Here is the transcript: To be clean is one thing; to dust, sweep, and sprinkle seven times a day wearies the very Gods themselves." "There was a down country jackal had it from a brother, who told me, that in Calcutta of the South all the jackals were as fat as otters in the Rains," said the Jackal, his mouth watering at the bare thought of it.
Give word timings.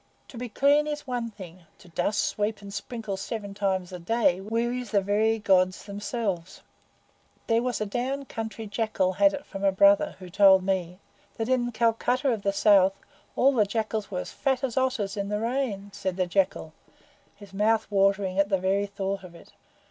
To 0.29 0.37
be 0.39 0.49
clean 0.49 0.87
is 0.87 1.05
one 1.05 1.29
thing; 1.29 1.67
to 1.77 1.87
dust, 1.87 2.21
sweep, 2.23 2.63
and 2.63 2.73
sprinkle 2.73 3.17
seven 3.17 3.53
times 3.53 3.91
a 3.91 3.99
day 3.99 4.41
wearies 4.41 4.89
the 4.89 4.99
very 5.01 5.37
Gods 5.37 5.85
themselves." 5.85 6.63
"There 7.45 7.61
was 7.61 7.79
a 7.79 7.85
down 7.85 8.25
country 8.25 8.65
jackal 8.65 9.13
had 9.13 9.31
it 9.35 9.45
from 9.45 9.63
a 9.63 9.71
brother, 9.71 10.15
who 10.17 10.27
told 10.31 10.63
me, 10.63 10.97
that 11.37 11.49
in 11.49 11.71
Calcutta 11.71 12.31
of 12.33 12.41
the 12.41 12.51
South 12.51 12.93
all 13.35 13.51
the 13.53 13.63
jackals 13.63 14.09
were 14.09 14.21
as 14.21 14.31
fat 14.31 14.63
as 14.63 14.75
otters 14.75 15.15
in 15.15 15.29
the 15.29 15.39
Rains," 15.39 15.97
said 15.97 16.17
the 16.17 16.25
Jackal, 16.25 16.73
his 17.35 17.53
mouth 17.53 17.85
watering 17.91 18.39
at 18.39 18.49
the 18.49 18.57
bare 18.57 18.87
thought 18.87 19.23
of 19.23 19.35
it. 19.35 19.53